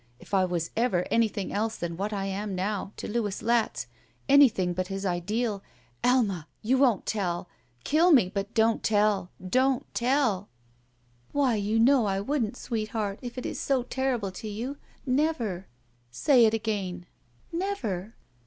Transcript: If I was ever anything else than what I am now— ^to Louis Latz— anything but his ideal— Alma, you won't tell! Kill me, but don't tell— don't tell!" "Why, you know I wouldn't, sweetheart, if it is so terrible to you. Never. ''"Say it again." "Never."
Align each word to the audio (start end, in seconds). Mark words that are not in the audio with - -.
If 0.19 0.33
I 0.33 0.45
was 0.45 0.71
ever 0.75 1.05
anything 1.11 1.53
else 1.53 1.75
than 1.75 1.95
what 1.95 2.11
I 2.11 2.25
am 2.25 2.55
now— 2.55 2.91
^to 2.97 3.07
Louis 3.13 3.39
Latz— 3.43 3.85
anything 4.27 4.73
but 4.73 4.87
his 4.87 5.05
ideal— 5.05 5.61
Alma, 6.03 6.47
you 6.63 6.79
won't 6.79 7.05
tell! 7.05 7.47
Kill 7.83 8.11
me, 8.11 8.31
but 8.33 8.51
don't 8.55 8.81
tell— 8.81 9.29
don't 9.59 9.85
tell!" 9.93 10.49
"Why, 11.33 11.53
you 11.53 11.77
know 11.77 12.07
I 12.07 12.19
wouldn't, 12.19 12.57
sweetheart, 12.57 13.19
if 13.21 13.37
it 13.37 13.45
is 13.45 13.59
so 13.59 13.83
terrible 13.83 14.31
to 14.31 14.47
you. 14.47 14.77
Never. 15.05 15.67
''"Say 16.09 16.47
it 16.47 16.53
again." 16.55 17.05
"Never." 17.51 18.15